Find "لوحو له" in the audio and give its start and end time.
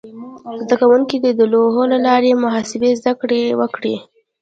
1.53-1.97